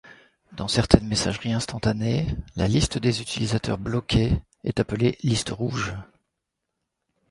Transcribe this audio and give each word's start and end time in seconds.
Dans 0.53 0.67
certaines 0.67 1.07
messageries 1.07 1.53
instantanées, 1.53 2.25
la 2.55 2.67
liste 2.67 2.97
des 2.97 3.21
utilisateurs 3.21 3.77
bloqués 3.77 4.31
est 4.63 4.79
appelée 4.79 5.15
liste 5.21 5.51
rouge. 5.51 5.93